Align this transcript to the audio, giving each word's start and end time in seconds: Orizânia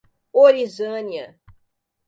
Orizânia 0.43 1.37